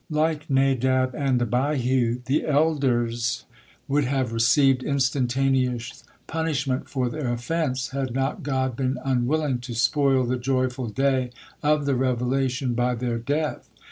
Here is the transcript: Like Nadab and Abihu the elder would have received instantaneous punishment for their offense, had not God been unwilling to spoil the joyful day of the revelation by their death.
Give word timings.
Like 0.09 0.49
Nadab 0.49 1.13
and 1.13 1.39
Abihu 1.39 2.21
the 2.25 2.47
elder 2.47 3.07
would 3.87 4.05
have 4.05 4.33
received 4.33 4.81
instantaneous 4.81 6.03
punishment 6.25 6.89
for 6.89 7.07
their 7.07 7.31
offense, 7.31 7.89
had 7.89 8.11
not 8.15 8.41
God 8.41 8.75
been 8.75 8.97
unwilling 9.05 9.59
to 9.59 9.75
spoil 9.75 10.23
the 10.23 10.37
joyful 10.39 10.87
day 10.87 11.29
of 11.61 11.85
the 11.85 11.93
revelation 11.93 12.73
by 12.73 12.95
their 12.95 13.19
death. 13.19 13.69